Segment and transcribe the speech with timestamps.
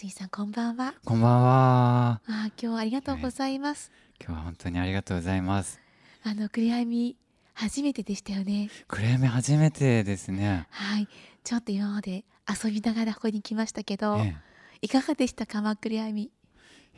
[0.00, 0.94] 水さんこんばんは。
[1.04, 2.20] こんばんは。
[2.28, 3.90] あ今日はありがとうございます。
[4.24, 5.80] 今日は本当にありがとうございます。
[6.22, 7.16] あの暗闇
[7.52, 8.70] 初めてでしたよね。
[8.86, 10.68] 暗闇初めてですね。
[10.70, 11.08] はい、
[11.42, 14.36] ちょっと今まで遊びながらここに来ましたけど、ええ、
[14.82, 16.22] いかがでしたか真っ暗闇。
[16.22, 16.30] い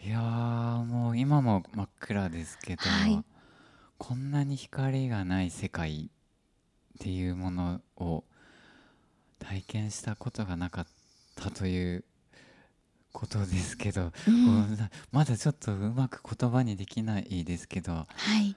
[0.07, 3.25] やもう今も真っ暗ですけど、はい、
[3.97, 6.11] こんなに光がない世界
[6.99, 8.25] っていうものを
[9.39, 10.87] 体験したことがなかっ
[11.37, 12.05] たという
[13.13, 14.79] ことですけど、うん、
[15.13, 18.07] まだちょっとうまく言葉にできないですけど、は
[18.41, 18.57] い、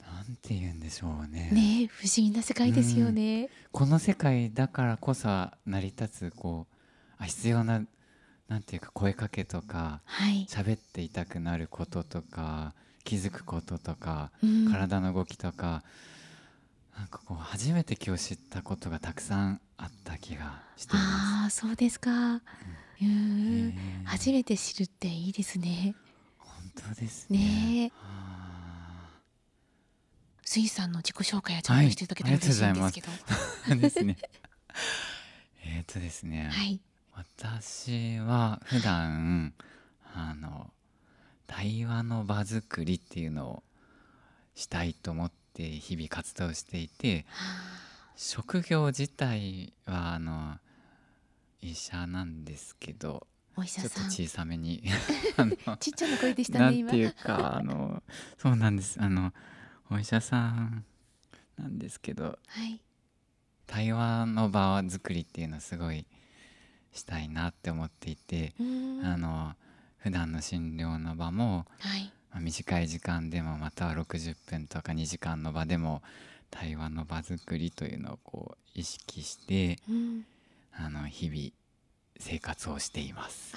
[0.00, 1.50] なんて言うんでしょうね。
[1.52, 5.28] ね不思議な世界ですよね、うん、この世界だからこそ
[5.66, 6.74] 成り立つこう
[7.18, 7.82] あ必要な
[8.48, 10.00] なんていうか声かけとか
[10.48, 15.84] 喋、はい、っていたくなることとか気づくこととか、うん、体の動きとか
[16.96, 21.08] なんかこう初めて今日知ったことがたくさんあった気がしています。
[21.42, 22.10] ああそうですか。
[22.10, 22.40] うん
[23.02, 25.94] うん初めて知るっていいですね。
[26.38, 26.50] 本
[26.94, 27.38] 当ですね。
[27.38, 27.92] ね
[30.44, 33.08] 水さんの自己紹介はちゃんとしていただけたら嬉しいんですけど。
[33.68, 34.16] はい、ですね。
[35.62, 36.50] えっとですね。
[36.52, 36.80] はい。
[37.14, 39.54] 私は普段
[40.14, 40.72] あの
[41.46, 43.62] 対話の場作りっていうのを
[44.54, 47.26] したいと思って日々活動していて、
[48.16, 50.58] 職業自体はあの
[51.62, 53.90] 医者なんですけどお医者さん。
[53.90, 54.82] ちょっと小さめに。
[55.80, 56.92] ちっちゃな声でしたね今。
[56.92, 58.02] なんていうかあの
[58.38, 59.00] そうなんです。
[59.00, 59.32] あの
[59.90, 60.84] お医者さん
[61.58, 62.80] なんですけど、はい、
[63.66, 66.06] 対話の場作りっていうのはすごい
[66.92, 69.54] したいなって思っていてあの
[69.98, 76.02] 普段の診療の場も、はい、まあ、短い時間でもまたは60分とか2時間の場でも
[76.50, 80.24] 対話の場作りというのをこう意識して、うん、
[80.82, 81.50] あの日々
[82.18, 83.54] 生活をしています。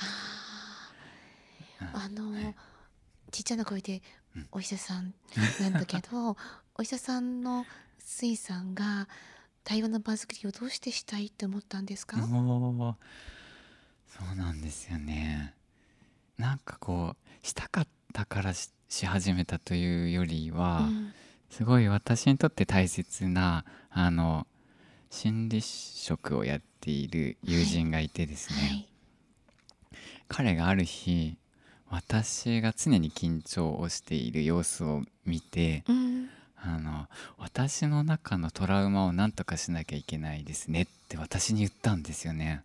[1.79, 2.55] あの、はい、
[3.31, 4.01] ちっちゃな声で
[4.51, 5.13] お医者さん
[5.61, 6.35] なんだけど、
[6.75, 7.65] お医者さんの
[7.99, 9.07] 水さんが
[9.63, 12.17] 対話の場作りをどうしてしたいって思ったんですか？
[14.07, 15.53] そうなんですよね。
[16.37, 18.71] なんかこうしたかったからし
[19.05, 21.13] 始めたというよりは、うん、
[21.49, 24.45] すごい私にとって大切なあの
[25.13, 28.69] 心理職をやっている友人がいてですね、はい。
[28.69, 28.87] はい、
[30.27, 31.37] 彼がある日
[31.87, 37.05] 私が常に緊張をしている様子を見て、うん、あの
[37.37, 42.63] 私の中のトラウマを何とかしなきゃいけないですねって私に言ったんですよね。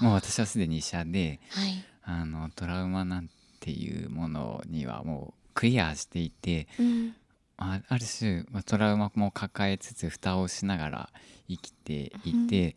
[0.00, 3.28] もう私はすでに医者で、はい、あのトラウマなん
[3.60, 7.14] ていうものにはもうクリアしていて、うん、
[7.62, 11.08] あある種トラウマも抱えつつ蓋をしながら
[11.48, 12.74] 生きていて、うん、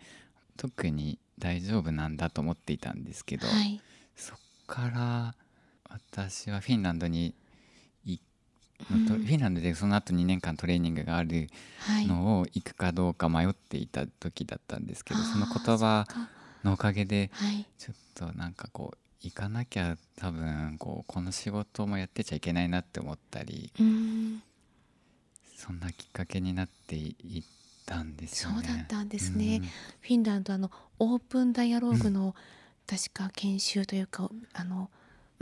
[0.58, 3.82] 特に大丈夫なんだと思っていたんですけど、はい、
[4.16, 4.38] そっ
[4.68, 5.36] から
[5.90, 7.34] 私はフィンランドに
[8.78, 11.48] フィンランドでその後2年間トレーニングがある
[12.08, 16.06] のを行くかどうか迷っていた時だったんですけど、はい、その言葉
[16.64, 17.32] のおかげで
[17.78, 23.72] ちょっとなんかこう行かなきゃ多分こうこの仕事もやってちゃいけないなって思ったり、
[25.56, 27.44] そんなきっかけになっていっ
[27.86, 28.56] たんですよね。
[28.68, 29.62] そうだったんですね。
[30.02, 32.36] フィンランドあのオープンダイアローグの、
[32.88, 34.92] 確か研修というかあの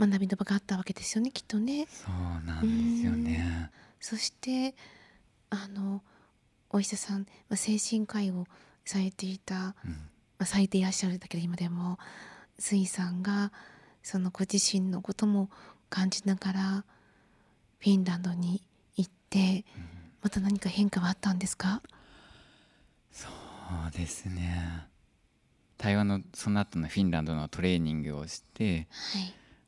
[0.00, 1.86] 学びの場があったわけですよねきっとね。
[1.90, 3.70] そうなんですよね。
[4.00, 4.74] そして
[5.50, 6.02] あの
[6.70, 8.46] お医者さん、まあ、精神科医を
[8.84, 9.54] されていた、
[9.84, 9.96] うん、ま
[10.40, 11.98] あ、されていらっしゃるんだけど今でも
[12.58, 13.52] 水さんが
[14.02, 15.48] そのご自身のことも
[15.88, 16.84] 感じながら
[17.78, 18.62] フィンランドに
[18.96, 19.88] 行って、うん、
[20.24, 21.82] また何か変化はあったんですか？
[23.12, 24.86] そうですね。
[25.76, 28.88] 台湾のその後のフィンランドのトレーニングをして、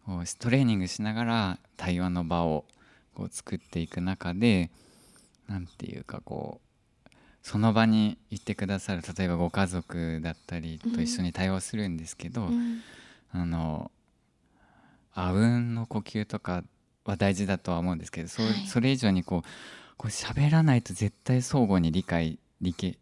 [0.07, 0.27] はい。
[0.39, 2.65] トレーニングしながら対話の場を
[3.13, 4.71] こう作っていく中で
[5.49, 6.61] 何て言うかこ
[7.05, 7.11] う
[7.43, 12.83] その場にいてくださる例えばご家族だったりと一緒に対話するんですけど、うん、
[13.33, 13.91] あの
[15.13, 16.63] あうんの呼吸とか
[17.05, 19.49] は大事だとは思うんですけどそ,、はい、それ以上にこう
[19.97, 22.99] こう喋らないと絶対相互に理解でき,、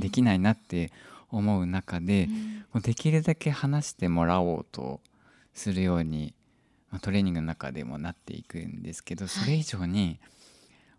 [0.00, 0.92] できないなって
[1.30, 2.28] 思う中で、
[2.74, 5.00] うん、できるだけ話してもらおうと
[5.54, 6.34] するように
[6.90, 10.18] まあ、トレーニングの中でもなっていくんですけどそれ以上に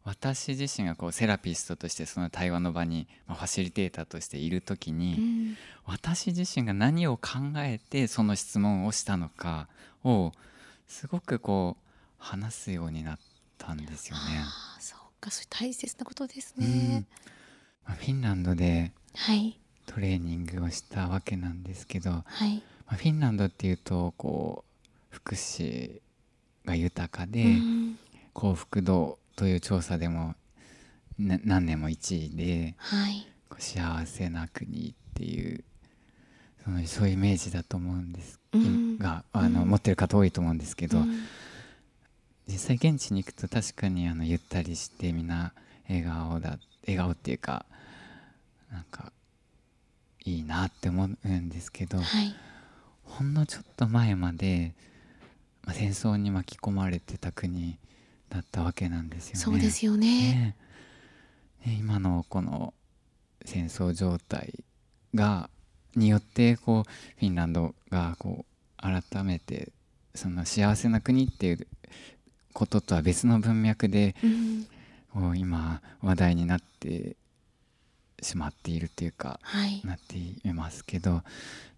[0.03, 9.67] 私自身がこうセラピストとしてその対話の場に、まあ、ファシリテーターとしている時に、うん、私自身が何を考えてその質問をしたのか
[10.03, 10.31] を
[10.87, 11.83] すごくこう
[12.19, 13.19] 話すようになっ
[13.57, 14.21] たんですよね。
[15.17, 17.05] そうかそれ大切なことですね。
[17.85, 18.91] まあ、フィンランドで
[19.87, 26.01] トレーニングをしたわけなんですけど、はい、まあ、フィンランドっていうとこう福祉
[26.65, 27.99] が豊かで、うん。
[28.33, 30.35] 幸福度という調査でも
[31.17, 33.27] な何年も1位ではい。
[33.57, 35.63] 幸せな国っていう
[36.63, 38.99] そのそういうイメージだと思うんです、うん。
[38.99, 39.69] があの、うん。
[39.69, 41.23] 持ってる方多いと思うんですけど、うん
[42.47, 45.53] 実際現地に行くと確かにあのゆったりしてみんな
[45.89, 47.65] 笑顔だ笑顔っていうか
[48.71, 49.11] なんか
[50.25, 52.35] いいなって思うんですけど、はい。
[53.03, 54.73] ほんのちょっと前まで、
[55.63, 57.77] まあ、戦争に巻き込まれてた国
[58.29, 59.39] だったわけなんですよね。
[59.39, 60.07] そうですよね。
[60.07, 60.55] ね。
[61.65, 62.73] ね今のこの
[63.45, 64.65] 戦争状態
[65.15, 65.49] が
[65.95, 66.83] によってこう
[67.19, 69.71] フィンランドがこう改めて
[70.13, 71.67] その幸せな国っていう
[72.57, 74.67] こととは別の文脈でうん。
[75.37, 77.15] 今話題になって
[78.21, 79.81] しまっているっていうかはい。
[79.85, 81.21] なっていますけど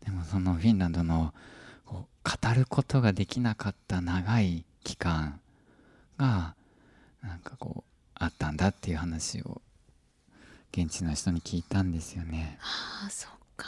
[0.06, 1.34] でもそのフィンランドの
[1.86, 2.04] 語
[2.56, 5.42] ることができなかった長い期間
[6.18, 6.56] が
[7.22, 9.62] なんかこうあったんだっていう話を
[10.72, 12.58] 現地の人に聞いたんですよね。
[12.62, 13.68] ああそっか。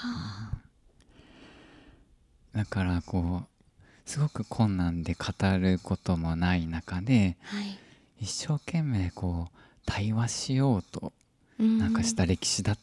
[2.55, 3.60] だからこう
[4.05, 7.77] すごく困難で語ることもない中ではい。
[8.19, 11.11] 一生懸命こう対話しようと
[11.59, 11.77] うん。
[11.77, 12.77] なんかした歴史だっ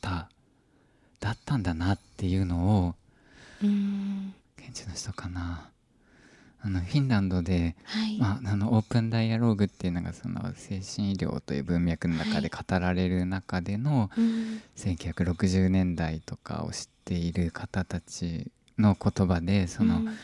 [0.00, 0.28] た、
[1.20, 2.94] だったんだなっていうのを
[3.62, 4.34] うん。
[4.58, 5.68] 現地の人かな。
[6.64, 8.18] あのフィンランドで、はい。
[8.18, 14.62] まあ、あのオープンダイアローグっていうのがその精神医療という文脈の中で語られる中での、うん。
[14.76, 20.16] 1960年代とかを知っている方たちの言葉でその、うん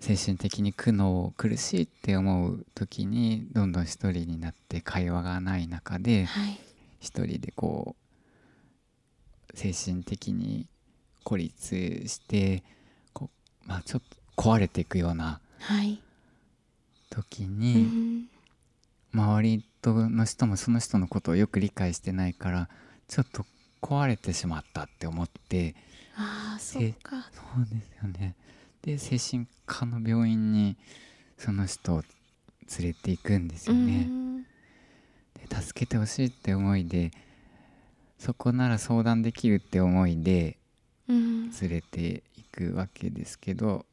[0.00, 6.58] 精神的に苦悩苦しいって思う時にどんどん一人になって会話がない中ではい。
[7.00, 7.96] 一人でこ
[9.54, 10.66] う精神的に
[11.24, 11.74] 孤立
[12.06, 12.62] して
[13.12, 13.30] こ
[13.64, 14.02] う、まあ、ちょっ
[14.36, 16.00] と壊れていくようなはい。
[17.10, 18.28] 時うに、ん。
[19.12, 22.68] 周りとの人もその人のことをよく理解してないから
[23.08, 23.44] ちょっと
[23.82, 25.74] 壊れてしまったって思って
[26.16, 27.28] ああそっか。
[27.32, 28.36] そうですよね
[28.82, 30.76] で精神科の病院に
[31.36, 32.02] その人を
[32.78, 34.06] 連れていくんですよね。
[34.08, 34.42] うん。
[34.42, 34.46] で
[35.50, 37.10] 助けてほしいって思いで
[38.18, 40.58] そこなら相談できるって思いで
[41.08, 41.50] うん。
[41.50, 43.84] 連れていくわけですけど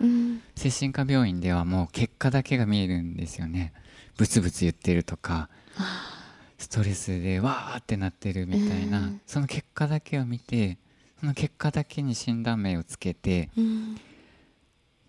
[0.00, 0.42] うん。
[0.56, 3.72] 精神科病院ではもう結果だけが見えるんですよね。
[4.16, 6.08] ブツブツ言ってるとかあ
[6.58, 9.20] ストレスでわーってなってるみたいな、うん。
[9.26, 10.78] その結果だけを見て
[11.20, 14.00] その結果だけに診断名をつけてーうん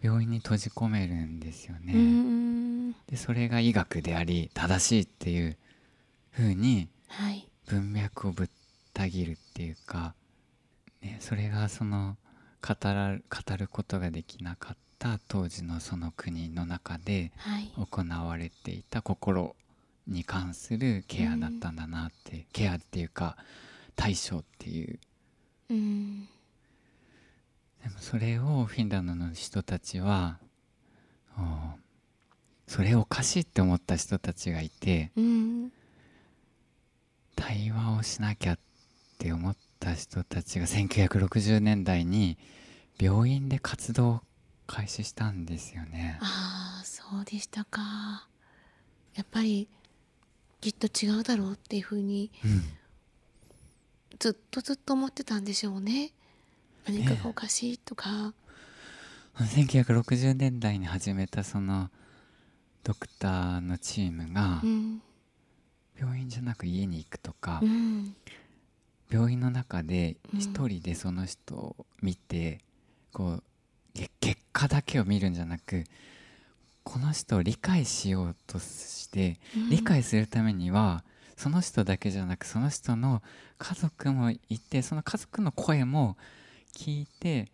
[0.04, 2.92] 病院に閉じ込めるんですよね、うん。
[3.08, 5.58] でそれが医学であり正しいっていう
[6.34, 7.48] 風にはい。
[7.68, 8.50] 文脈をぶっ
[8.94, 10.14] た切るっていうか、
[11.02, 12.18] ね、それがその
[12.62, 17.72] 語ら語ることができなかった当時のその国の中ではい。
[17.78, 19.56] 行われていた心
[20.06, 23.38] に関するケアだったんだなって、ケアっていうか
[23.96, 25.00] 対処っていう
[25.70, 26.28] うん
[27.84, 30.40] でもそれをフィンランドの人たちは
[31.38, 31.42] お
[32.68, 35.72] それおかしいって思った人たちがいてうん。
[37.36, 38.60] 対話をしなきゃっ
[39.18, 42.38] て思った人たちが1960年代に
[43.00, 44.22] 病院で活動を
[44.66, 46.18] 開始したんですよね。
[46.22, 48.28] ああそうでしたか。
[49.16, 49.68] やっぱり
[50.62, 52.64] きっと違うだろうっていうふうにうん。
[54.20, 56.14] ずっとずっと思ってたんでしょうね
[56.88, 58.34] 何かがおかしいとか、
[59.38, 61.90] 1960年代に始めたその
[62.84, 65.02] ドクターのチームがうん。
[65.98, 68.16] 病院じゃなく家に行くとかう、ん。
[69.10, 70.40] 病院の中でうん。
[70.40, 72.60] 一人でその人を見て、
[73.12, 73.44] こう
[73.94, 75.84] け結果だけを見るんじゃなく
[76.84, 79.70] この人を理解しようとしてうん。
[79.70, 81.04] 理解するためには
[81.38, 83.22] その人だけじゃなくその人の
[83.58, 86.18] 家族もいてその家族の声も
[86.76, 87.52] 聞いて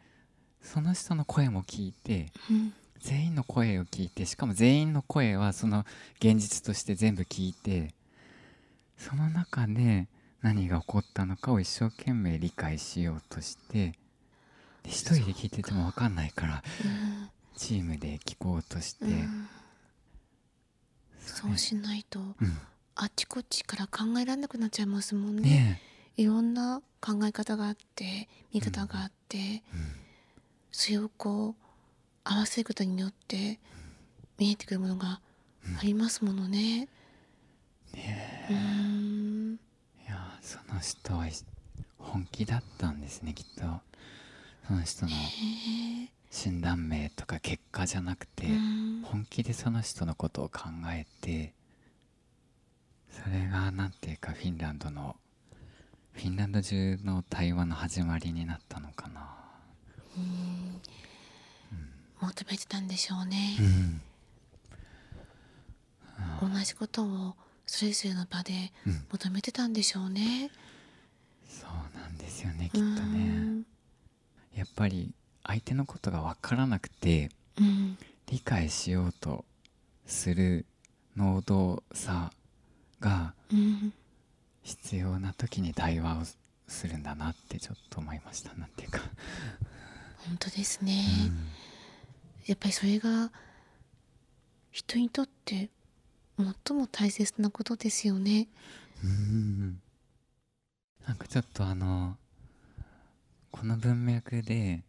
[0.62, 2.74] その人の声も聞いてうん。
[3.02, 5.86] 全員の声を聞いてしかも全員の声はその
[6.20, 7.94] 現実として全部聞いて
[8.98, 10.10] その中で
[10.42, 13.94] 何が起こったのかを一生懸命理解しようとして
[14.84, 16.88] で一人で聞いてても分かんないからう。
[16.88, 19.50] んチームで聞こうとして、うん。
[21.20, 22.36] そうしないとうん。
[22.96, 25.42] あっちこっちから考えられなくなっちゃいますもんね。
[25.42, 25.82] ね
[26.20, 29.62] いろんな考え方があって見方があって、え、
[30.70, 31.64] それをこう
[32.26, 33.58] 合わせることによって
[34.38, 35.22] 見えてくるものが
[35.80, 36.90] ありますものね。
[37.94, 39.54] うーん。
[39.54, 39.58] い
[40.10, 41.26] やその人は
[41.98, 43.62] 本気だったんですねきっと。
[44.68, 45.12] その人の
[46.30, 48.46] 診断名とか結果じゃなくて、
[49.04, 51.54] 本気でその人のことを考えて
[53.10, 55.16] それが何ていうかフィンランドの
[56.20, 59.22] フィンランド中の対話の始まりになったのかな。
[60.18, 60.82] うん、
[62.20, 63.56] 求めてたんでしょうね。
[66.42, 67.36] 同じことを
[67.66, 68.74] それぞれの場で
[69.10, 70.52] 求めてたんでしょうね。
[71.48, 73.64] うん、そうなんですよねきっとね。
[74.54, 77.98] やっぱり相手のことが分からなくて、うん、
[78.28, 79.46] 理解しようと
[80.06, 80.66] する
[81.16, 82.34] 能動さ
[83.00, 83.34] が
[84.64, 86.22] 必要な時に対話を
[86.68, 88.54] するんだなってちょっと思いました。
[88.56, 89.00] なんていうか。
[90.28, 91.48] 本当ですね、うん、
[92.46, 93.32] やっぱりそれが
[94.72, 95.70] 人にとって
[96.38, 98.48] 最も大切なことですよね。
[99.04, 99.82] うん。
[101.08, 102.18] なんかちょっとあの
[103.52, 104.84] この文脈で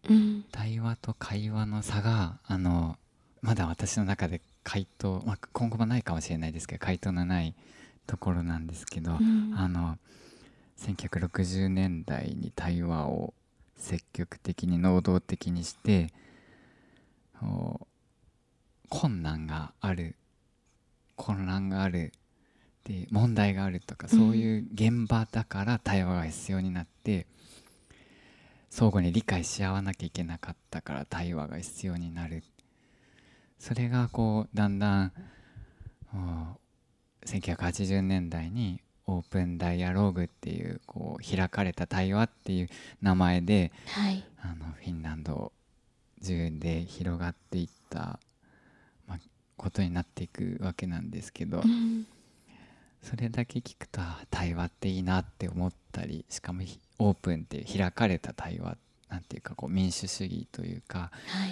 [0.52, 2.98] 対話と会話の差があの
[3.40, 7.54] まだ私の中で回答、まあ、今後もないかもしれないですけど回答のない
[8.10, 9.96] ところなんですけど、うん、あの
[10.80, 13.34] 1960年代に対話を
[13.76, 16.12] 積極的に能動的にして
[18.88, 20.16] 困難がある
[21.14, 22.12] 混乱がある
[22.84, 27.26] で問題があるとかそういう現場だから対話が必要になって、
[28.70, 32.42] 相互に理解し合わなきゃいけなかったから対話が必要になる。
[33.58, 35.12] それがこうだんだん
[37.26, 42.68] 1980年代にオープンダイアローグっていうこう開かれた対話っていう
[43.02, 45.52] 名前で、はい、あのフィンランド
[46.22, 48.20] 中で広がっていった、
[49.08, 49.18] まあ、
[49.56, 52.06] ことになっていくわけなんですけど、うん、
[53.02, 54.00] それだけ聞くと
[54.30, 56.62] 対話っていいなって思ったりしかも
[56.98, 58.76] オープンっていう開かれた対話
[59.08, 61.50] なんていうかこう民主主義というか、はい、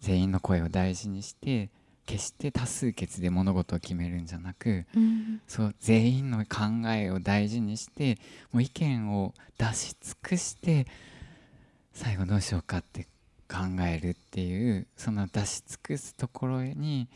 [0.00, 1.68] 全員の声を大事にして
[2.06, 8.18] 決して多数決で物事を決めるんじゃなく、うん、そう全員の考えを大事にして
[8.52, 10.86] もう意見を出し尽くして
[11.92, 13.06] 最後どうしようかって
[13.48, 13.58] 考
[13.88, 17.08] えるっていうその出し尽くすところに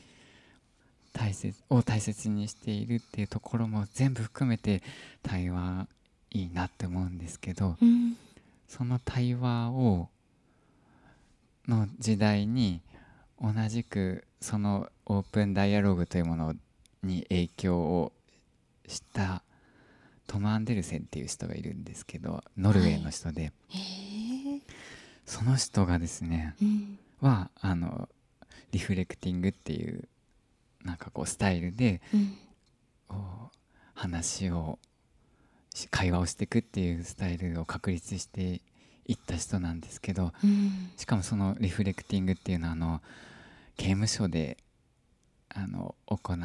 [1.12, 4.82] 大切を大切にしているっていうところも全部含めて
[5.22, 5.86] 対話
[6.30, 8.16] いいなって思うんですけど、うん、
[8.68, 10.08] その対話を
[11.68, 12.80] の時代に
[13.40, 16.54] 同じくそのオープンダイアログというもの
[17.02, 18.12] に影響を
[18.86, 19.42] した
[20.26, 24.62] トム・アンデルセンっていう人がいるんですけどノルウェーの人で、はい、
[25.24, 28.08] その人がですね、うん、はあの
[28.72, 30.08] リフレクティングっていう
[30.84, 32.36] なんかこうスタイルで、うん、
[33.94, 34.78] 話を
[35.90, 38.60] 会話をしていくっていうスタイルを確立して
[39.06, 43.02] いった人なんですけど、うん、しかもそのリフレクティングっていうのはあの
[43.80, 44.58] 刑務所で
[45.48, 46.36] あの行う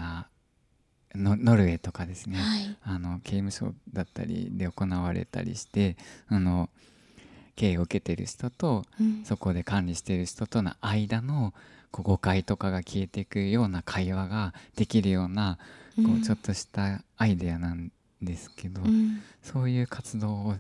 [1.18, 5.98] ノノルウェーとかですね、はい、あの刑務所だったりで行われたりして
[6.30, 6.70] あの
[7.58, 11.54] 刑を受けてる人と、うん、そこで管理してる人との間の
[11.92, 15.58] こう誤解とかが消えていくような会話ができるような、
[15.96, 20.56] こうちょっとしたアイデアなんですけど、うん、そういう活動を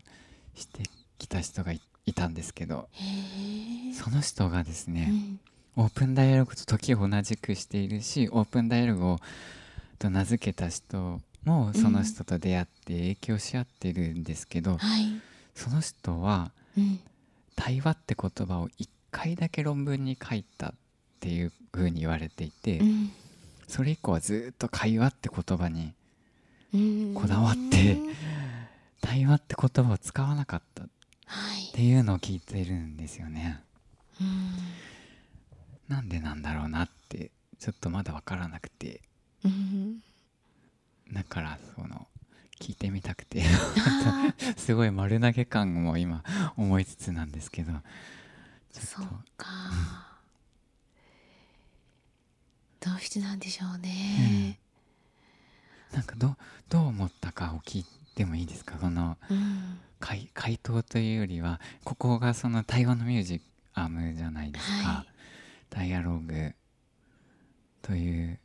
[0.55, 0.83] して
[1.17, 1.81] きた人がい
[2.13, 2.87] たんですけど
[4.01, 5.39] その人がですね、うん、
[5.77, 9.19] オープンダイアログと時を同じくしているしオープンダイアログを
[9.99, 15.21] と名付けた人もその人と出会って影響し合ってるんですけど、うんはい、
[15.53, 16.51] その人は、
[17.55, 20.73] 対話って言葉を1回だけ論文に書いたっ
[21.19, 22.81] ていうふうに言われていて、
[23.67, 25.93] それ以降はずっと会話って言葉に
[27.13, 27.97] こだわって
[29.01, 30.87] 対話って言葉を使わなかったっ
[31.73, 33.61] ていうのを聞いてるんですよね。
[35.87, 39.01] なんでなんだろうなってちょっとまだ分からなくて。
[41.13, 42.07] だからその
[42.59, 43.43] 聞いてみたくて。
[44.57, 46.23] すごい丸投げ感も今
[46.57, 47.73] 思いつつなんですけど。
[48.71, 49.47] そうか、
[52.81, 54.59] どうしてなんでしょうね、
[55.93, 56.35] なんかど
[56.67, 58.77] どう思ったかを聞いてもいいですか？
[58.79, 63.41] その、うん、回 回答というよりはここがその対話のミュージ
[63.73, 65.07] アムじゃないですか、はい、
[65.75, 66.53] ダイアログ
[67.81, 68.39] という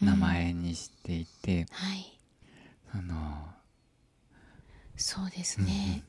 [0.00, 1.66] 名前にしていて、うん。
[1.70, 2.18] はい、
[2.94, 3.48] あの
[4.96, 6.04] そうですね、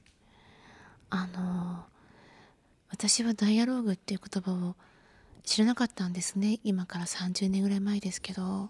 [1.09, 1.85] あの
[2.89, 4.75] 私はダイアログっていう言葉を
[5.43, 6.59] 知らなかったんですね。
[6.63, 8.69] 今から30年ぐらい前ですけど。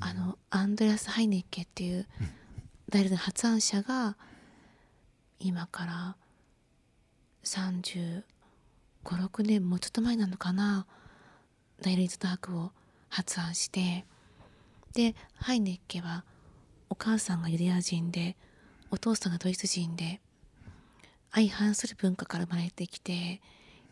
[0.00, 2.06] あのアンドレアス・ハイネッケっていう
[2.90, 4.18] 大学の発案者が
[5.38, 6.16] 今から
[7.42, 8.22] 35、
[9.04, 10.86] 56年もうちょっと前なのかな？
[11.82, 12.72] ダイル・イズ・ダークを
[13.08, 14.04] 発案して
[14.94, 16.24] でハイネッケは
[16.88, 18.36] お母さんがユダヤ人で
[18.90, 20.20] お父さんがドイツ人で
[21.32, 23.40] 相反する文化から生まれてきて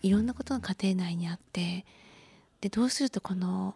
[0.03, 1.85] いろんなことが家庭内にあって
[2.61, 3.75] でどうするとこの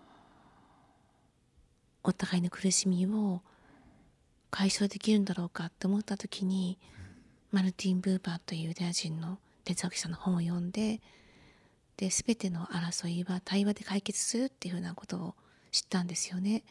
[2.05, 3.41] お互いの苦しみを
[4.51, 6.79] 解消できるんだろうかって思った時に
[7.51, 11.01] マルティン・ブーバーというユダヤ人の哲学者の本を読んで
[11.97, 15.35] で全ての争いは対話で解決するっていうふうなことを
[15.71, 16.63] 知ったんですよね。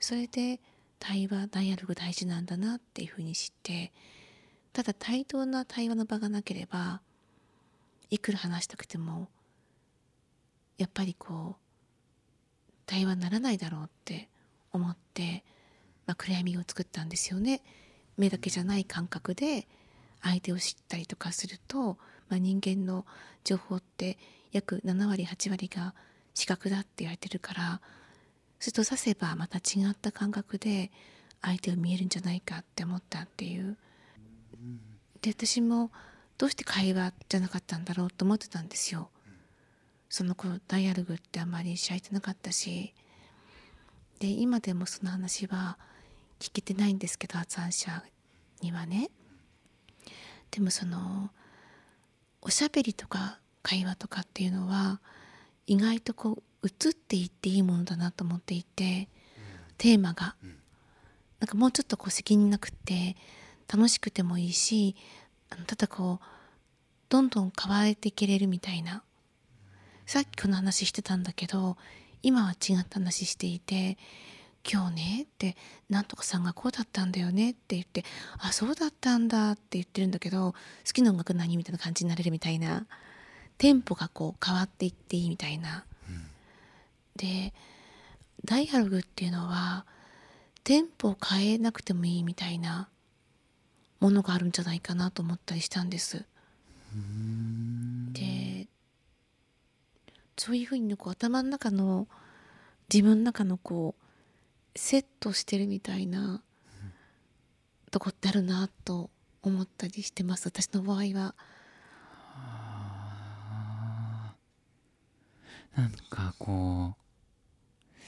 [0.00, 0.60] それで
[0.98, 3.92] 対話ダイアログ大事なんだなっていうふうに知って
[4.72, 7.00] ただ対等な対話の場がなければ
[8.10, 9.28] いくら話したくても
[10.76, 11.68] やっぱりこう
[12.86, 14.28] 対話にならないだろうって
[14.72, 15.44] 思って、
[16.06, 17.62] まあ、暗闇を作ったんですよね。
[18.16, 19.68] 目だけじゃない感覚で
[20.22, 21.98] 相手を知ったりとかすると、
[22.28, 23.04] まあ、人間の
[23.44, 24.18] 情報って
[24.52, 25.94] 約7割8割が
[26.34, 27.80] 視覚だって言われてるから
[28.60, 30.90] すると指せばまた違った感覚で
[31.42, 33.76] 相手を見えるんじゃないかって思ったっていう。
[35.22, 35.90] で私も
[36.36, 39.10] どうして会話じゃなかったんだろうと思ってたんですよ。
[40.08, 42.94] その頃ダイアログってあんまりしゃいてなかったし
[44.20, 45.78] で今でもその話は
[46.40, 48.02] 聞けてないんですけど発案者
[48.62, 49.10] にはね
[50.50, 51.30] でもその
[52.42, 55.00] おしゃべりとか会話とかっていうのは
[55.66, 59.08] 意外とこう移っていっていいものだなと思っていて
[59.76, 60.36] テーマが。
[61.40, 63.16] なんかもうちょっとこう責任なくって
[63.72, 64.96] 楽しくてもいいし
[65.50, 66.24] あのただこう
[67.08, 69.04] どんどん変われていけれるみたいな。
[70.04, 71.76] さっきこの話してたんだけど
[72.22, 73.98] 今は違った話していて
[74.70, 75.56] 今日ねって
[75.88, 78.04] なんとかさんがこうだったんだよねって言って
[78.38, 80.52] あそうだったんだって言ってるんだけど
[80.86, 82.86] 好きな音楽何みたいな感じになれるみたいな
[83.56, 85.84] テンポがこう変わっていっていいみたいな。
[86.08, 86.22] うん、
[87.16, 87.52] で
[88.44, 89.84] ダイアログっていうのは
[90.64, 92.88] テンポを変えなくてもいいみたいな
[94.00, 96.24] ものがあるんじゃないかなと思ったりしたんです。
[98.12, 98.68] で
[100.36, 102.06] そういうふうにこう頭の中の
[102.92, 104.07] 自分の中のこう
[104.78, 106.40] セットしてるみたいな
[107.90, 109.10] とこってあるなと
[109.42, 111.34] 思ったりしてます私の場合は。
[115.76, 117.98] なんかこう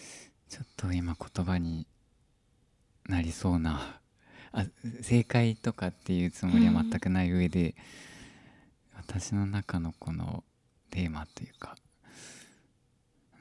[0.49, 1.87] ちょっと今言葉に
[3.09, 4.01] なりそうな
[4.53, 4.65] あ
[5.03, 7.75] 正解とかっていうつもりは全くない上で、うん、
[8.97, 10.43] 私の中のこの
[10.91, 11.77] テーマというか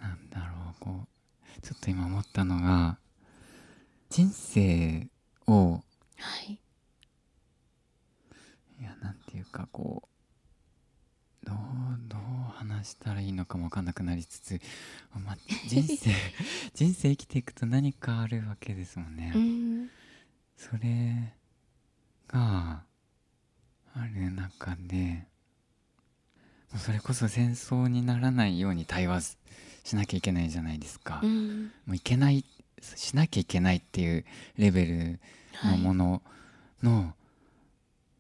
[0.02, 1.08] なんだろうこ
[1.58, 3.00] うちょっと今思ったのが
[4.10, 5.08] 人生
[5.48, 5.82] を、は
[6.48, 6.60] い、い
[8.84, 10.04] やなんていうかこ
[11.44, 11.56] うどう
[12.08, 12.20] どう
[12.54, 14.60] 話したらいいのかも分かんなくなりつつ、
[15.14, 16.12] ま、人生
[16.74, 19.32] 人生生きていくと何かあるわけですもんね。
[19.36, 19.90] うん、
[20.58, 21.34] それ
[22.28, 22.84] が
[23.94, 25.28] ある中で
[26.78, 29.38] それこそ戦争にならないように対話
[29.84, 31.20] しなきゃいけないじゃないですか。
[31.24, 32.46] うん、もういけない
[32.82, 34.26] しなきゃいけないっていう
[34.58, 35.20] レベル
[35.64, 36.22] のもの
[36.84, 37.14] の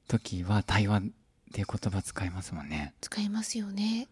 [0.07, 1.01] 時は対話っ
[1.53, 2.93] ていう言葉使いますもんね。
[3.01, 4.07] 使いますよね。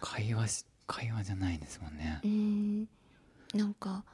[0.00, 2.20] 会話会話じゃないですもんね。
[2.24, 2.88] うん
[3.54, 4.04] なんか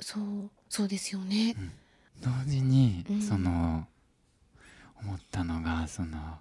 [0.00, 1.56] そうそうですよね。
[1.58, 1.72] うん、
[2.22, 3.86] 同時に、うん、その
[5.02, 6.38] 思ったのがその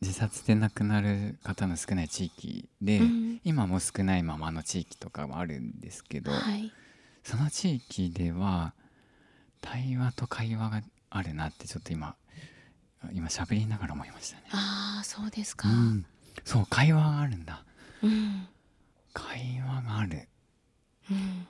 [0.00, 6.72] 自殺で亡くなる方の少ない地域で、うん、今も少ないままの地域とかもあるんですけど、はい、
[7.24, 8.74] その地域では
[9.60, 12.16] 対話と会話があるなってちょっと今
[13.12, 14.44] 今喋りながら思いましたね。
[14.50, 16.06] ああそうですか、うん、
[16.44, 17.64] そう会話があるんだ、
[18.02, 18.46] うん、
[19.12, 20.28] 会話がある、
[21.10, 21.46] うん、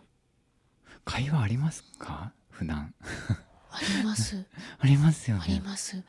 [1.04, 2.32] 会話ありますか？
[2.50, 2.94] 普段。
[3.70, 4.44] あります。
[4.78, 5.42] ありますよね。
[5.44, 6.02] あります。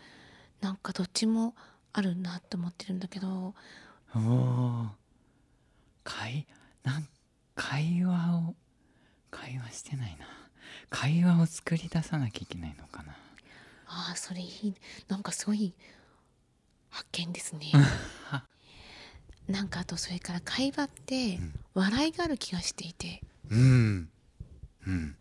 [0.61, 1.55] なんかどっちも
[1.93, 3.55] あるなって思ってるんだけど。
[4.15, 4.89] おお
[6.03, 6.45] 会
[6.83, 7.07] なん
[7.55, 8.55] 会話を
[9.33, 10.27] 会話してないな。
[10.89, 13.13] 会話を作り出さなきゃいけないのかな。
[13.87, 14.75] ああそれいい
[15.07, 15.73] なんかすごい
[16.89, 17.71] 発見ですね。
[19.49, 21.39] なんかあとそれから会話って
[21.73, 23.21] 笑いがある気がしていて。
[23.49, 24.09] うん。
[24.87, 25.17] うん。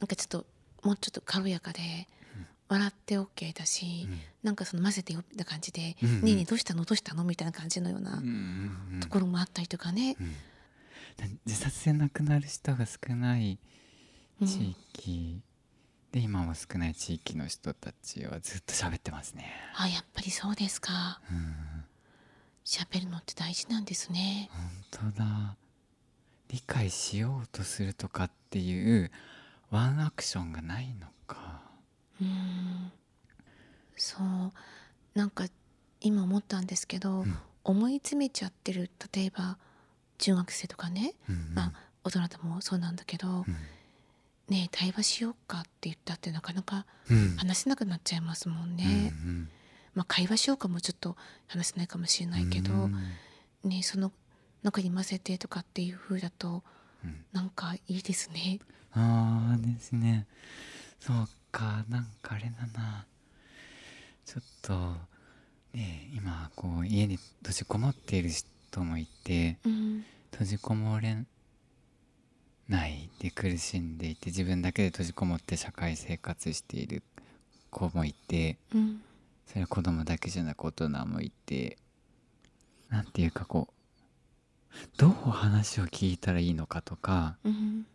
[0.00, 0.46] なんかちょっと
[0.82, 2.08] もうちょっと軽やかで、
[2.68, 6.84] 笑って OK だし、うん、なんかその混ぜてよって感じで「うんうん、ねえねえどうしたの？
[6.84, 8.22] どうしたの?」みたいな感じのような
[9.00, 10.34] ところもあったりとかね、うん
[11.46, 13.58] 自殺で亡くなる人が少ない
[14.44, 15.42] 地域。
[16.12, 19.52] で、今も少ない地域の人たちはずっと喋ってますね。
[19.76, 21.20] あやっぱりそうですか。
[21.30, 21.84] うん、
[22.64, 24.50] 喋るのって大事なんですね。
[24.90, 25.56] 本当だ。
[26.48, 29.12] 理解しようとするとかっていう
[29.70, 31.62] ワンアクションがないのか。
[32.20, 32.92] うん。
[33.96, 34.52] そう。
[35.14, 35.46] なんか
[36.00, 38.90] 今思ったんですけど、うん、思い詰めちゃってる。
[39.14, 39.58] 例えば
[40.20, 41.72] 中学生とかね、うんうん、まあ、
[42.04, 43.56] 大人でもそうなんだけど、うん、
[44.48, 46.86] ねえ対話しようかって言ったってなかなか
[47.38, 49.12] 話せなくなっちゃいますもんね。
[49.24, 49.48] うんうん、
[49.94, 52.94] まあ、会話しようかもちょっと話せないかもしれないけど、うん、
[53.64, 54.12] ねその
[54.62, 56.62] 中に混ぜてとかっていう風だと、
[57.02, 58.60] うん、なんかいいですね。
[58.92, 60.26] ああですね。
[61.00, 63.06] そうかなんかあれだな。
[64.26, 64.96] ちょっと
[65.72, 68.30] ね今こう家に閉じこもっている
[68.70, 71.16] 人もいて、うん、閉じこもれ
[72.68, 77.02] ないで苦しんでいて自分だけで閉じこもって社会生活している
[77.70, 79.02] 子もいて、うん、
[79.46, 81.78] それは子供だけじゃなく大人もいて
[82.88, 83.72] なんていうかこう
[84.96, 87.86] どう話を聞いたらいいのかとか、うん、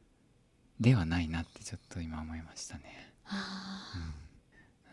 [0.79, 3.13] ではないなってちょっと今思いましたね。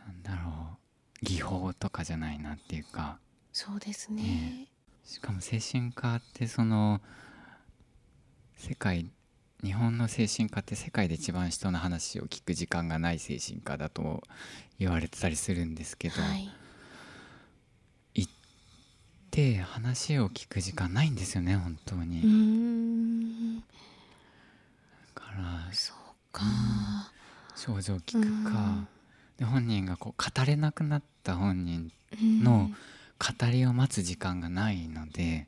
[0.07, 1.25] うん、なんだろう。
[1.25, 3.19] 技法とかじゃないなっていうか。
[3.53, 4.69] そうですね、ね、
[5.05, 7.01] しかも精神科ってその
[8.57, 9.11] 世界
[9.63, 14.23] 日本の精神科って世界で一番人の話を聞く時間がない精神科だと
[14.79, 16.51] 言われてたりするんですけど、はい、
[18.15, 18.33] 行っ
[19.31, 23.63] て話を聞く時間ないんですよね本当に。
[25.15, 25.97] だからそう
[26.33, 28.89] か、うん、症状聞くか。
[29.39, 32.69] で本人がこう語れなくなった本人の
[33.23, 35.47] 語りを待つ時間がないので。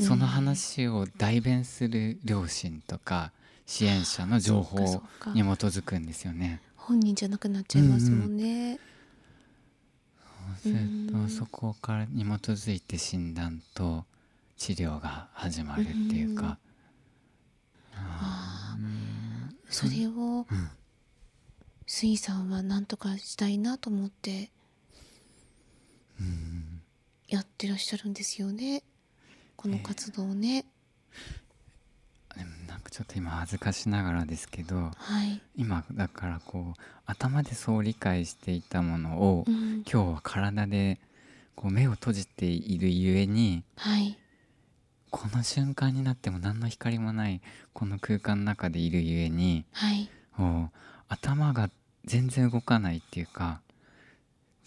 [0.00, 3.32] その話を代弁する両親とか
[3.66, 5.02] 支援者の情報
[5.34, 6.62] に基づくんですよね。
[6.76, 8.78] 本人じゃなくなっちゃいますもんね。
[10.62, 10.78] そうする
[11.10, 14.04] とそこからに基づいて診断と
[14.56, 16.58] 治療が始まるっていうか。
[17.94, 18.76] あ
[19.68, 20.46] それを、
[21.86, 24.50] 水さんは何とかしたいなと思って
[27.28, 28.82] やってらっしゃるんですよね。
[29.56, 30.64] この活動ね、
[32.36, 41.00] えー、でもなんかちょっと今恥ずかしながらですけど、はい、今だからこう頭でそう理解していたものを、うん、今日は体で
[41.54, 44.16] こう目を閉じているゆえに、はい、
[45.10, 47.40] この瞬間になっても何の光もない
[47.72, 50.08] この空間の中でいるゆえに、はい、
[51.08, 51.68] 頭が
[52.04, 53.60] 全然動かないっていうか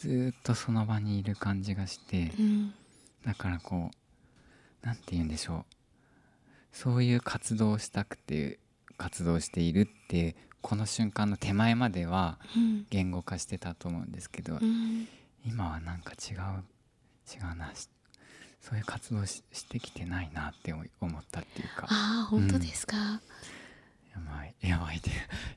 [0.01, 2.73] ずっとその場にいる感じがして、うん、
[3.23, 3.95] だからこう
[4.81, 5.65] 何て言うんでしょう。
[6.71, 8.57] そういう活動をしたくて
[8.97, 12.39] 活動しているってこの瞬間の手前までは
[12.89, 15.07] 言語化してたと思うんですけど、うん、
[15.45, 16.37] 今はなんか違う
[17.31, 17.71] 違うな
[18.59, 21.85] そういう活動ししてきてないなって思ったっていうか。
[21.91, 23.19] ああ本当ですか、うん、や
[24.35, 25.13] ばいやばいでい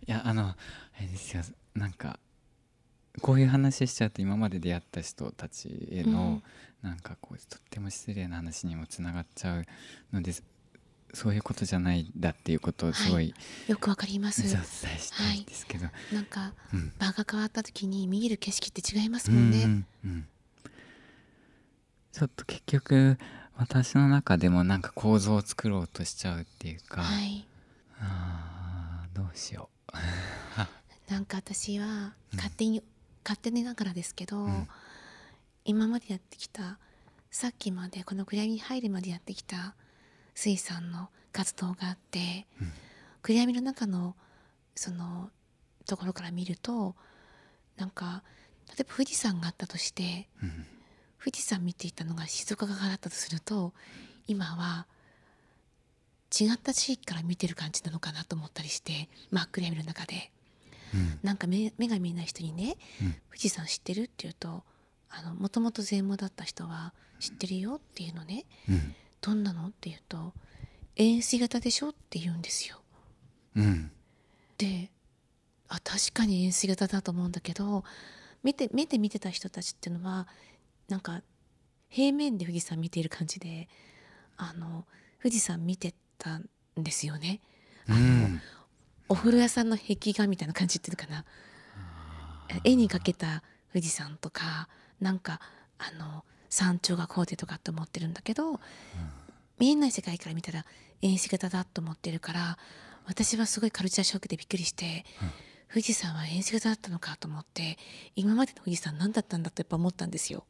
[0.07, 0.57] やあのあ
[1.01, 1.43] れですよ。
[1.75, 2.19] なんか
[3.21, 6.43] こういう話しちゃうと今まで出会った人たちへの、
[6.83, 9.67] うん、なんかこうとっても失礼な話にもつながっちゃう
[10.13, 10.33] ので
[11.15, 13.31] そういうことじゃないんだっていうことをすごい、は
[13.69, 14.43] い、よくわかります。
[14.43, 14.61] お伝
[14.97, 20.27] えしたいんですけど、はい、なんか、うん、場が変わった時に見える景色って違いますもんね、うんうん、
[22.13, 23.17] ちょっと結局
[23.57, 27.47] 私の中でもなんか構造を作ろうとしちゃうっていうか、はい、
[28.01, 29.97] あどうしよう。
[31.13, 32.83] なんか私は勝手に
[33.25, 34.69] 勝手にながらですけど、うん、
[35.65, 36.79] 今までやってきた
[37.31, 39.75] さっきまでこの暗闇に入るまでやってきた
[40.35, 42.73] 水さんの活動があって、うん、
[43.23, 44.15] 暗闇の中の
[44.75, 45.31] その
[45.87, 46.95] ところから見ると
[47.77, 48.23] なんか
[48.69, 50.67] 例えば富士山があったとして、うん、
[51.19, 53.73] 富士山見ていたのが静岡側だったとすると
[54.27, 54.87] 今は
[56.33, 60.31] 違った地域から見てる感じなのかなと思ったりして真っ暗闇の中で。
[61.23, 62.77] なんか目目が見えない人にね、
[63.29, 64.65] 富士山知ってるって言うと
[65.39, 68.45] もともと全盲だった人は知ってるよっていうのね、
[69.21, 70.33] どんなのって言うと
[70.97, 72.81] 円錐型でしょって言うんですよ。
[73.57, 73.91] うん、
[74.59, 74.91] で
[75.69, 77.85] あ確かに円錐型だと思うんだけど
[78.43, 80.29] 目で目で見てた人たちっていうのは
[80.89, 81.23] なんか
[81.89, 83.69] 平面で富士山見ている感じで
[84.37, 84.85] あの
[85.23, 87.41] 富士山見てたんですよね。
[87.89, 88.41] あの、うん、
[89.09, 91.25] お風呂屋さんの壁画みたいな感じっていうのかな。
[92.63, 94.69] 絵に描けた富士山とか
[95.01, 95.41] なんか
[95.79, 98.59] あの山頂がこうでとかって思ってるんだけど、うん、
[99.59, 100.65] 見えない世界から見たら
[101.03, 102.59] 遠視型だと思ってるから
[103.07, 105.31] 私はすごいカルチャーショックでびっくりして、うん、
[105.71, 107.77] 富士山は遠視型だったのかと思って
[108.15, 110.45] 今までの富士山何だったんだとやっぱ思ったんですよ。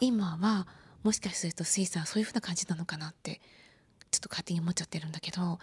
[0.00, 0.66] 今は
[1.02, 3.40] もしかするとスイさんそういう風な感じなのかなって
[4.10, 5.58] ちょっと勝手に思っちゃってるんだけど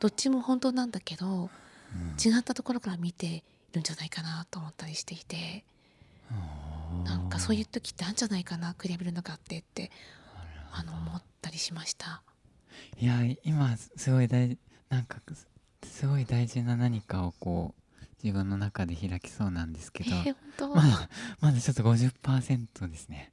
[0.00, 1.50] どっちも本当なんだけど、
[2.24, 5.64] 違ったところから見ているんじゃないかなと思ったりしていて。
[7.04, 9.90] なんかそういう時ってあるんじゃないかな比べるのかってって
[10.72, 12.22] あの思ったりしました。
[12.98, 14.56] いや今すごい大
[14.88, 15.18] なんか
[15.84, 21.08] すごい大事な何かをこう自分の中で開きそうなんですけど、えー、まだ
[21.40, 23.32] まだちょっと50%ですね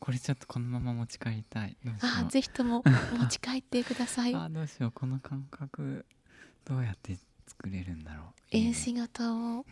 [0.00, 1.76] これちょっとこのまま持ち帰りたい。
[2.00, 2.82] あぜひとも
[3.18, 4.34] 持ち帰ってください。
[4.34, 4.92] あどうしよう。
[4.92, 6.04] この感覚
[6.64, 8.26] どうやって作れるんだろう。
[8.50, 9.64] 円錐型を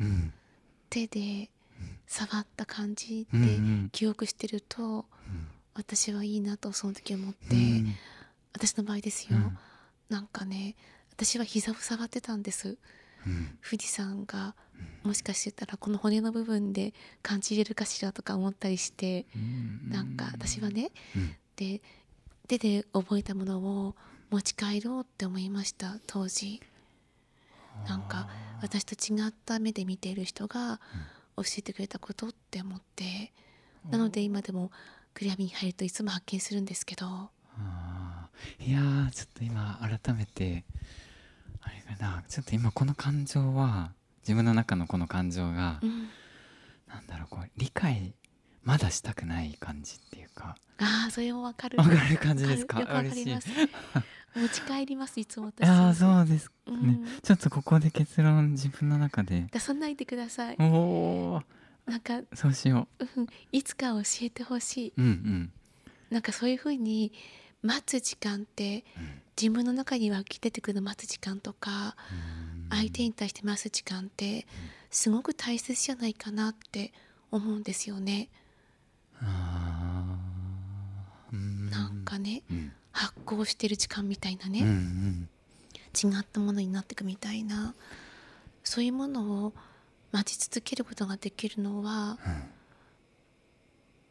[0.91, 1.51] 手で
[2.07, 4.89] 触った感じで記憶してると、うん。
[4.89, 5.05] うん、
[5.75, 7.95] 私はいいなとその時思って、うん、
[8.53, 9.59] 私の場合ですよ、うん、
[10.09, 10.77] なんかね
[11.11, 12.77] 私は膝を触ってたんです、
[13.27, 14.55] うん、富士山が
[15.05, 20.91] もしかしてたらこの骨の部分で感じれるかしらとか思ったりして、うん、なんか私はね、
[21.57, 21.81] で
[22.49, 23.95] 手で覚えたものを
[24.31, 26.61] 持ち帰ろうって思いました当時。
[27.88, 28.29] なんか
[28.61, 30.79] 私と違った目で見ている人が、
[31.37, 33.33] 教えてくれたことって思って
[33.91, 34.71] なので今でも
[35.15, 37.31] 暗闇に入るといつも発見するんですけど。
[38.59, 38.81] いや
[39.12, 40.65] ちょっと今改めて
[41.61, 42.25] あれかな。
[42.29, 46.09] ちょっと今この感情は自分の中のこの感情が、うん、
[46.89, 48.15] なんだろうこう理解
[48.65, 50.57] まだしたくない感じっていうか。
[50.79, 51.79] ああそれもわかる。
[51.79, 52.81] わかる感じですか？
[52.81, 53.35] 嬉しい。
[54.35, 55.69] 持ち帰りますいつも私。
[55.69, 59.47] ああそうですね、うん、ちょっとここで結論自分の中で。
[59.53, 60.57] 出さないでください。
[60.59, 61.43] おお
[61.85, 65.53] なんかそうしよう、うん、いつか教えてほしい、うんうん、
[66.11, 67.13] なんかそういうふうに
[67.61, 71.97] 待つ時間って、うん、自分の中に湧き出てくる待つ時間とか
[72.73, 74.47] 相手に対して待つ時間って
[74.91, 76.93] すごく大切じゃないかなって
[77.31, 78.29] 思うんですよね。
[81.71, 82.73] なんかね、うん。
[82.93, 85.29] 発酵してる時間みたいなね、うんうん、
[85.95, 87.75] 違ったものになっていくみたいな。
[88.65, 89.53] そういうものを
[90.13, 92.43] 待ち続けることができるのは、うん、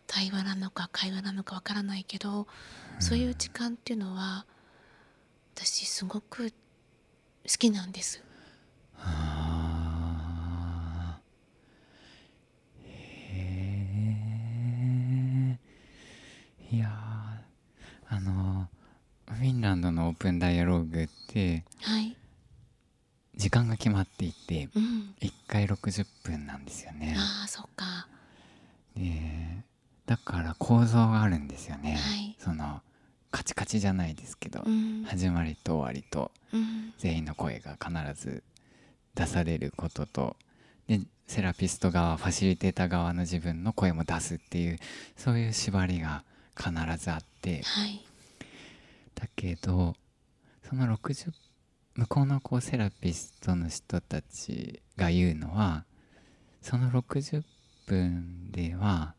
[0.07, 2.47] 対話なのか会話なのかわからないけど、
[2.95, 4.45] うん、そういう時間っていうのは
[5.55, 6.55] 私すごく好
[7.59, 8.23] きなんです。
[16.71, 16.89] いや
[18.07, 18.67] あの
[19.27, 22.15] フィンランドのオープンダイアログって、はい、
[23.35, 27.15] 時間が決まっていて、うん、1回60分なんですよね。
[27.17, 28.07] あそっか。
[28.95, 29.63] で
[30.05, 31.93] だから構造があるんですよね。
[31.93, 32.81] はい、その
[33.31, 38.43] カチカチじゃないですけど、うん、始まりと終わりと、うん、全員の声が必ず
[39.15, 40.35] 出されることと
[40.87, 44.79] でセラピスト側ファシリテーター側の自分の声も出すっていう
[45.15, 46.23] そういう縛りが
[46.57, 48.05] 必ずあって、はい、
[49.15, 49.95] だけど
[50.67, 51.31] その60
[51.95, 55.85] 向こうのこうセラピストの人たちが言うのは
[56.61, 57.43] その60
[57.87, 59.15] 分では、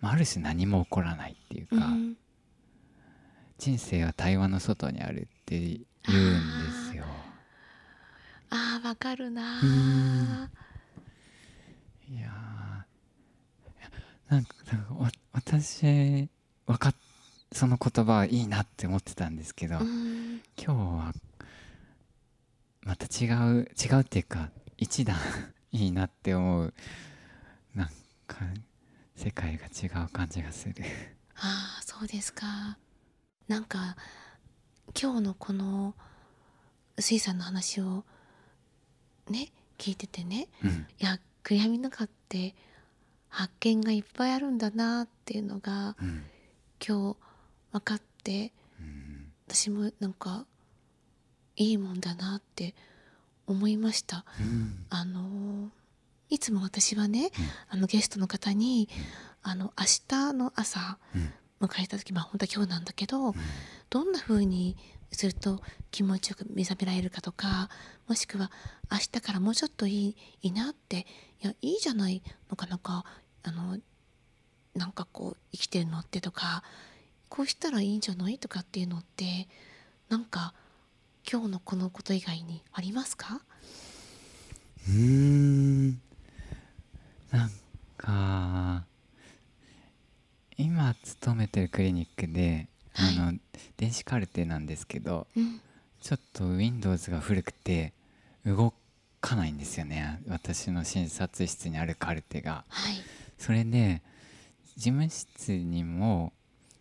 [0.00, 2.16] まあ、ある種何も起こらないっていうか、うん、
[3.58, 6.59] 人生は対話の外にあるって言うん。
[8.50, 9.60] あわかるな。
[12.08, 12.86] いや
[14.28, 14.50] なんか
[15.32, 16.28] 私
[16.66, 16.94] 分かっ
[17.52, 21.12] その言葉はいいなって思ってたんですけど、今日は
[22.82, 25.16] また違う違うっていうか一段
[25.72, 26.74] いいなって思う
[27.74, 27.88] なん
[28.26, 28.38] か
[29.16, 30.74] 世界が違う感じがする。
[31.36, 32.78] ああそうですか。
[33.48, 33.96] なんか
[35.00, 35.94] 今日のこの
[36.98, 38.04] 水さんの話を
[39.30, 42.54] ね聞いててね、うん、いや暗闇の中って
[43.28, 46.24] 発見がいっぱいあるんだなっていうのが、うん、
[46.86, 47.16] 今日
[47.72, 50.44] 分かって、うん、私もなんか
[51.56, 52.74] いいもんだなって
[53.46, 54.24] 思いました。
[54.40, 55.70] うん、あの
[56.28, 57.30] いつも私はね、
[57.68, 58.88] あのゲストの方に、
[59.42, 60.98] あの明日の朝
[61.60, 63.34] 迎えた時まあ本当は今日なんだけど、
[63.90, 64.76] どんな風に
[65.12, 67.68] すると気持ちよく目覚められるかとか
[68.08, 68.50] もしくは
[68.90, 71.06] 明日からもうちょっといいいいなって
[71.42, 73.04] いやいいじゃないのかなか
[73.42, 73.78] あの
[74.74, 76.62] なんかこう生きてるのってとか
[77.28, 79.48] こうしたらいいんじゃないとかっていうのって
[80.08, 80.54] なんか
[81.30, 83.42] 今日のこのこと以外にありますか？
[84.88, 86.00] うん。
[87.30, 87.50] なん
[87.98, 88.84] か
[90.56, 93.38] 今勤めてるクリニックで、はい、あの
[93.76, 95.60] 電子カルテなんですけど、うん、
[96.00, 97.92] ちょっと Windows が古くて
[98.44, 98.74] 動
[99.20, 100.20] かないんですよね。
[100.28, 102.64] 私の診察室にあるカルテが。
[102.68, 102.94] はい、
[103.38, 104.02] それで
[104.76, 106.32] 事務室にも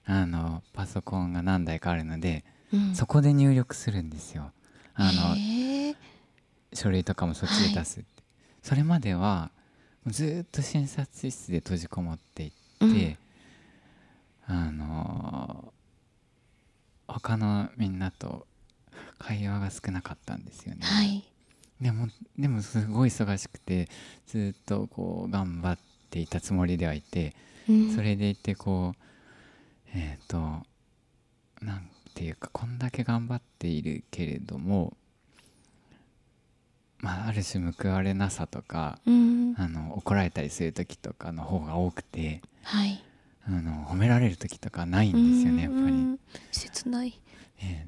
[0.05, 2.43] あのパソコンが何台かあるので、
[2.73, 2.95] うん。
[2.95, 4.51] そこで入力するんですよ。
[4.93, 5.95] あの、
[6.73, 8.23] 書類とかもそっちで出すって、
[8.61, 9.51] それまでは
[10.07, 13.17] ずーっと診察室で閉じこもっていって、うん。
[14.47, 15.73] あの
[17.09, 18.45] 他のみんなと
[19.17, 21.23] 会話が少なかったんですよね、はい。
[21.81, 23.89] でもでもすごい忙しくて
[24.27, 25.77] ずーっとこう頑張っ
[26.09, 27.35] ていたつもりではいて
[27.67, 27.95] うん。
[27.95, 29.01] それでいてこう
[29.93, 30.37] えっ、と
[31.61, 34.95] なんていうかこんだけ頑張っているけれども
[36.99, 39.55] まあある種報われなさとかうん。
[39.57, 43.03] あの怒られたりする時とかの方が多くてはい
[43.47, 45.83] あの褒められる時とかないんですよねやっぱり。
[45.83, 46.19] うん
[46.51, 47.19] 切ない。
[47.61, 47.87] え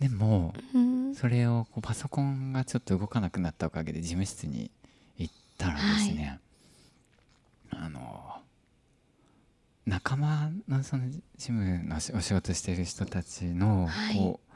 [0.00, 1.14] でもうん。
[1.14, 4.70] それをこうパソコンがちょっと動かなくなったおかげで事務室に
[5.18, 6.40] 行ったらですね、
[7.70, 8.40] あの
[9.86, 14.16] 仲間のその事務のお仕事してる人たちのはい。
[14.16, 14.54] こう、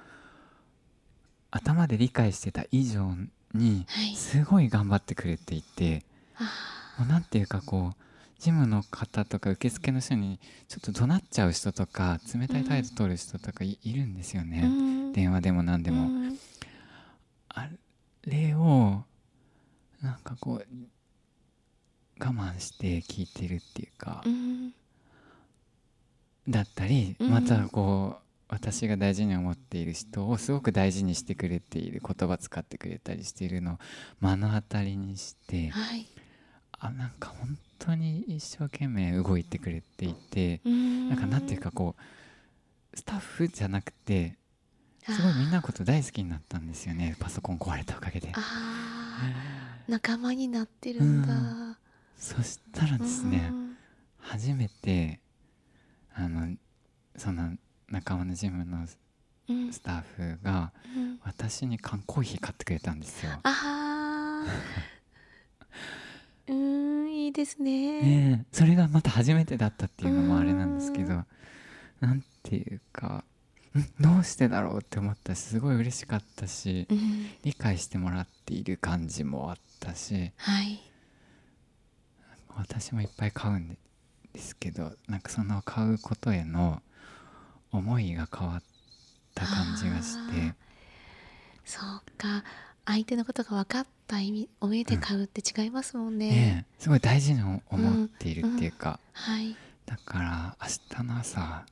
[1.50, 3.14] 頭で理解してた以上
[3.54, 4.16] にはい。
[4.16, 6.04] すごい頑張ってくれていて、
[6.36, 8.05] あもうなんていうかこう
[8.38, 14.68] 事務の方とか受付の人にちょっと怒鳴っちゃう人とか冷たい態度取る人とかい,、るんですよね、ーう
[15.10, 15.12] ん。
[15.12, 16.02] 電話でも何でも。
[16.02, 16.38] うん
[17.48, 17.70] あ
[18.26, 19.02] れを
[20.02, 20.66] なんかこう
[22.20, 24.74] 我慢して聞いてるっていうかう、ん。
[26.46, 27.30] だったりうん。
[27.30, 33.78] またこう私が大事に思っている人をすごく大事にしてくれている言葉使ってくれたりしているのを
[34.20, 36.06] 目の当たりにしてはい
[36.78, 41.08] あなんか本当に一生懸命動いてくれていてうん。
[41.08, 44.36] なんかなんていうかこうスタッフじゃなくて
[45.08, 48.32] すごいみんなのこと大好きになったんですよねパソコン壊れたおかげで。
[49.88, 51.76] 仲間になってるんだ、うん。
[52.18, 53.76] そしたらですね、うん。
[54.18, 55.20] 初めて
[56.14, 56.56] あの
[57.16, 57.52] その
[57.88, 58.86] 仲間のジムの
[59.48, 59.72] うん。
[59.72, 61.20] スタッフがうん。
[61.22, 63.32] 私に缶コーヒー買ってくれたんですよ。
[63.44, 64.46] あー。
[64.46, 64.50] う
[66.52, 68.02] ーんいいですね。
[68.02, 71.24] ねえそれがまた初めてだったっていうのもあれなんですけど
[72.00, 73.24] なんていうか
[73.76, 77.26] んどうしてだろうって思ったしすごい嬉しかったしうん。
[77.42, 80.80] 理解してもらっている感じもあったしはい。
[82.56, 83.76] 私もいっぱい買うん
[84.32, 86.82] ですけどなんかその買うことへの
[87.72, 88.62] 思いが変わっ
[89.34, 90.54] た感じがして。
[91.64, 92.44] そうか
[92.86, 97.60] 相手のことが分かった意味上で買うって違いますもんね、ねえすごい大事に思
[98.04, 99.56] っているっていうか、はい。
[99.84, 101.64] だから明日の朝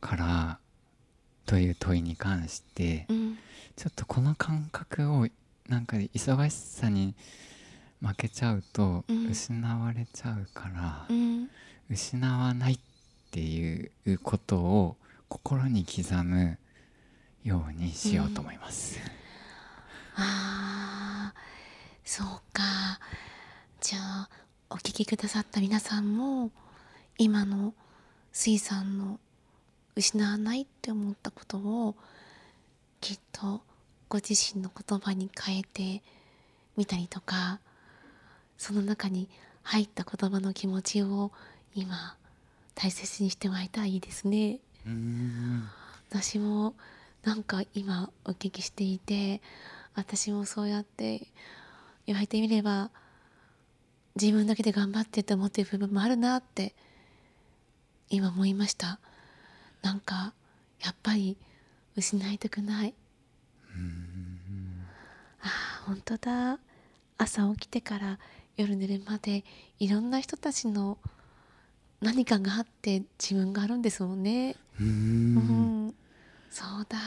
[0.00, 0.58] から
[1.46, 3.38] という問いに関してうん。
[3.76, 5.26] ちょっとこの感覚を
[5.68, 7.14] なんか忙しさに
[8.00, 9.30] 負けちゃうとうん。
[9.30, 11.50] 失われちゃうから、うん。
[11.90, 12.78] 失わないっ
[13.30, 14.96] ていうことを
[15.28, 16.56] 心に刻む
[17.42, 18.98] ようにしようと思います。
[20.16, 21.38] あー
[22.04, 22.62] そうか
[23.80, 24.28] じゃあ
[24.70, 26.50] お聞きくださった皆さんも
[27.18, 27.74] 今の
[28.32, 29.18] 水さんの
[29.96, 31.94] 失わないって思ったことを
[33.00, 33.62] きっと
[34.08, 36.02] ご自身の言葉に変えて
[36.76, 37.60] みたりとか
[38.58, 39.28] その中に
[39.62, 41.30] 入った言葉の気持ちを
[41.74, 42.16] 今
[42.74, 44.58] 大切にしてもらえたらいいですね。
[46.10, 46.74] 私も
[47.24, 49.40] なんか今お聞きしていて
[49.94, 51.26] 私もそうやって
[52.06, 52.90] 言われてみれば
[54.20, 56.74] 自分だけで頑張ってって思ってる部分もあるなって
[58.08, 59.00] 今思いました。
[59.82, 60.32] なんか
[60.82, 61.36] やっぱり
[61.96, 62.94] 失いたくない。
[65.42, 66.58] あー本当だ。
[67.18, 68.18] 朝起きてから
[68.56, 69.44] 夜寝るまで
[69.78, 70.98] いろんな人たちの
[72.00, 74.56] 何かがあって自分があるんですもんね。
[74.80, 75.86] うん。
[75.88, 75.94] ん、
[76.50, 76.98] そうだ。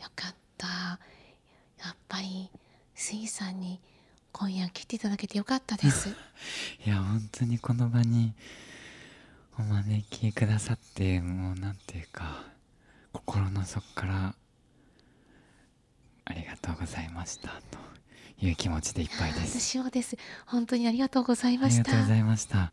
[0.00, 0.41] よかった。
[0.66, 2.50] やっぱり
[2.94, 3.80] 水さんに
[4.32, 6.08] 今夜来ていただけてよかったです。
[6.86, 8.34] いや本当にこの場に
[9.58, 12.44] お招きくださってもうなんていうか
[13.12, 14.34] 心の底から
[16.24, 17.78] ありがとうございましたと
[18.46, 19.60] いう気持ちでいっぱいです。
[19.60, 20.16] 私はです。
[20.46, 22.08] 本当にありがとうございましたありがとうご。
[22.08, 22.72] ざいました。